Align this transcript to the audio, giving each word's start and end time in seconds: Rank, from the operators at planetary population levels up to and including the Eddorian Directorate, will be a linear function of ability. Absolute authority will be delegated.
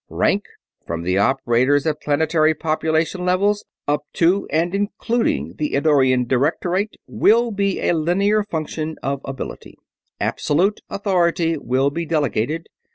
Rank, 0.09 0.45
from 0.87 1.03
the 1.03 1.19
operators 1.19 1.85
at 1.85 2.01
planetary 2.01 2.55
population 2.55 3.23
levels 3.23 3.65
up 3.87 4.05
to 4.13 4.47
and 4.49 4.73
including 4.73 5.53
the 5.59 5.75
Eddorian 5.75 6.25
Directorate, 6.27 6.95
will 7.05 7.51
be 7.51 7.79
a 7.79 7.93
linear 7.93 8.43
function 8.43 8.97
of 9.03 9.21
ability. 9.25 9.77
Absolute 10.19 10.81
authority 10.89 11.55
will 11.55 11.91
be 11.91 12.07
delegated. 12.07 12.65